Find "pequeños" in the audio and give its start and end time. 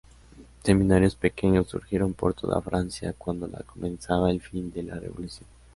1.15-1.67